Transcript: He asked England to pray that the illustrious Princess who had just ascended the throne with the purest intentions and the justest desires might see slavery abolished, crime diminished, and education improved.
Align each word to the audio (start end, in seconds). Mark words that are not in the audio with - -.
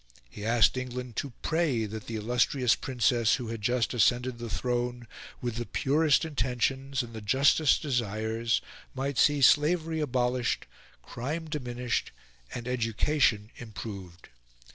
He 0.27 0.43
asked 0.43 0.77
England 0.77 1.15
to 1.17 1.33
pray 1.43 1.85
that 1.85 2.07
the 2.07 2.15
illustrious 2.15 2.73
Princess 2.73 3.35
who 3.35 3.49
had 3.49 3.61
just 3.61 3.93
ascended 3.93 4.39
the 4.39 4.49
throne 4.49 5.05
with 5.41 5.57
the 5.57 5.65
purest 5.67 6.25
intentions 6.25 7.03
and 7.03 7.13
the 7.13 7.21
justest 7.21 7.83
desires 7.83 8.61
might 8.95 9.19
see 9.19 9.41
slavery 9.43 9.99
abolished, 9.99 10.65
crime 11.03 11.45
diminished, 11.47 12.11
and 12.51 12.67
education 12.67 13.51
improved. 13.57 14.29